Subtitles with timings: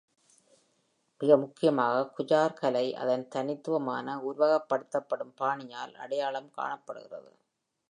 [1.21, 7.31] மிக முக்கியமாக, Qajar கலை அதன் தனித்துவமான உருவகப்படுத்தப்படும் பாணியால் அடையாளம் காணப்படுகிறது.